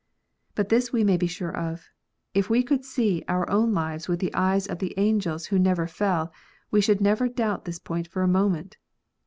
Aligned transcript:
But 0.55 0.69
this 0.69 0.91
we 0.91 1.03
may 1.03 1.15
be 1.15 1.27
sure 1.27 1.55
of, 1.55 1.87
if 2.33 2.49
we 2.49 2.63
could 2.63 2.83
see 2.83 3.23
our 3.27 3.47
own 3.51 3.71
lives 3.71 4.07
with 4.07 4.17
the 4.17 4.33
eyes 4.33 4.65
of 4.65 4.79
the 4.79 4.95
angels 4.97 5.45
who 5.53 5.59
never 5.59 5.85
fell, 5.85 6.33
we 6.71 6.81
should 6.81 7.01
never 7.01 7.29
doubt 7.29 7.65
this 7.65 7.77
point 7.77 8.07
for 8.07 8.23
a 8.23 8.27
moment. 8.27 8.77